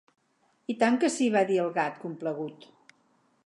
[0.73, 2.67] "I tant que sí, va dir el Gat, complagut.